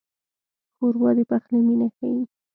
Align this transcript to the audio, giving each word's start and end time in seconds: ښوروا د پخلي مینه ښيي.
ښوروا 0.75 1.11
د 1.17 1.19
پخلي 1.29 1.59
مینه 1.67 1.87
ښيي. 1.95 2.21